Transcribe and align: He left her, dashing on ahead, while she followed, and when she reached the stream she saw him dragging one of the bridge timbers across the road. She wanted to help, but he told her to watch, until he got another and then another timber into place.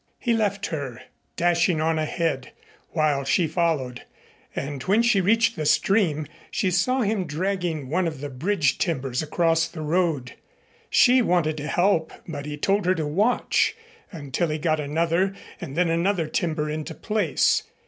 He 0.17 0.33
left 0.33 0.65
her, 0.65 0.99
dashing 1.35 1.79
on 1.79 1.99
ahead, 1.99 2.53
while 2.89 3.23
she 3.23 3.45
followed, 3.45 4.01
and 4.55 4.81
when 4.81 5.03
she 5.03 5.21
reached 5.21 5.55
the 5.55 5.65
stream 5.67 6.25
she 6.49 6.71
saw 6.71 7.01
him 7.01 7.27
dragging 7.27 7.87
one 7.87 8.07
of 8.07 8.19
the 8.19 8.31
bridge 8.31 8.79
timbers 8.79 9.21
across 9.21 9.67
the 9.67 9.81
road. 9.83 10.33
She 10.89 11.21
wanted 11.21 11.55
to 11.57 11.67
help, 11.67 12.11
but 12.27 12.47
he 12.47 12.57
told 12.57 12.87
her 12.87 12.95
to 12.95 13.05
watch, 13.05 13.75
until 14.11 14.47
he 14.49 14.57
got 14.57 14.79
another 14.79 15.35
and 15.61 15.75
then 15.77 15.91
another 15.91 16.25
timber 16.25 16.67
into 16.67 16.95
place. 16.95 17.61